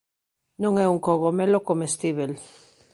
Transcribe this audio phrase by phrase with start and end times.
[0.63, 2.31] Non é un cogomelo comestíbel.